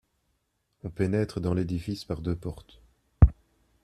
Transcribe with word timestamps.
On 0.83 0.89
pénètre 0.89 1.39
dans 1.41 1.53
l’édifice 1.53 2.05
par 2.05 2.21
deux 2.21 2.35
portes. 2.35 2.81